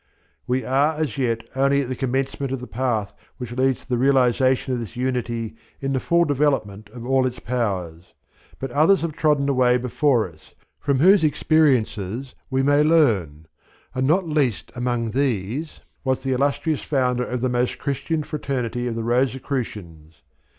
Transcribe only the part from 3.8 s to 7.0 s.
to the realization of this unity in the full development